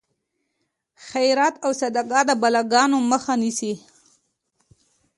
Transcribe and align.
خیرات 1.07 1.55
او 1.65 1.71
صدقه 1.81 2.19
د 2.25 2.31
بلاګانو 2.41 2.97
مخه 3.11 3.33
نیسي. 3.41 3.73